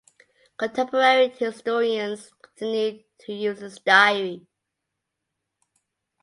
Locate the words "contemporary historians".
0.57-2.31